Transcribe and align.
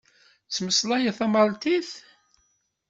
Tettmeslayeḍ 0.45 1.15
tamalṭit? 1.19 1.89